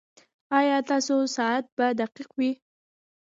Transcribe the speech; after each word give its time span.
ایا 0.57 0.77
ستاسو 0.85 1.15
ساعت 1.35 1.65
به 1.75 1.85
دقیق 1.99 2.29
وي؟ 2.37 2.51